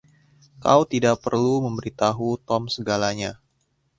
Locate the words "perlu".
1.23-1.55